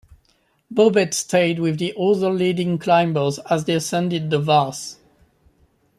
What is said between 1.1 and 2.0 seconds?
stayed with the